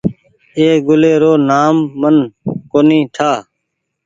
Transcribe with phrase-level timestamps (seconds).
[0.57, 2.15] اي گلي رو نآم من
[2.71, 3.31] ڪونيٚ ٺآ۔